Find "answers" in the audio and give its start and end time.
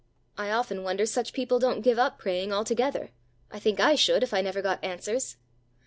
4.83-5.37